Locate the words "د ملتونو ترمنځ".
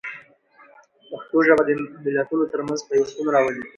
1.65-2.79